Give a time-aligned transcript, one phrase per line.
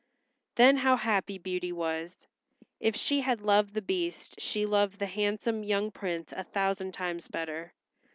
[0.55, 2.25] Then how happy Beauty was.
[2.79, 7.27] If she had loved the Beast she loved the handsome young Prince a thousand times
[7.27, 7.71] better.